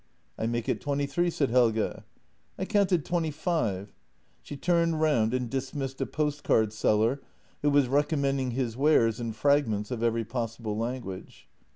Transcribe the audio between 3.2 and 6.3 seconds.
five." She turned round and dismissed a